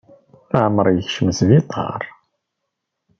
Leεmeṛ 0.51 0.87
yekcem 0.91 1.29
sbiṭar. 1.39 2.01